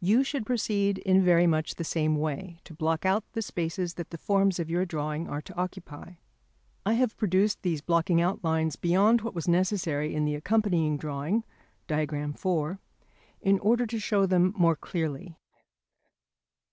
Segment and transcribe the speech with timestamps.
[0.00, 4.10] You should proceed in very much the same way to block out the spaces that
[4.10, 6.14] the forms of your drawing are to occupy.
[6.84, 11.42] I have produced these blocking out lines beyond what was necessary in the accompanying drawing
[11.42, 11.46] (page
[12.08, 12.78] 87 [Transcribers Note: Diagram
[13.46, 15.36] IV]), in order to show them more clearly.